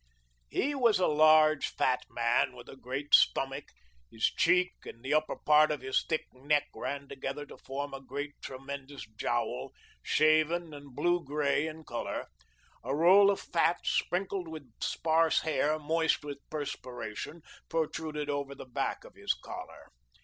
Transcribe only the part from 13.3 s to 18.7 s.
fat, sprinkled with sparse hair, moist with perspiration, protruded over the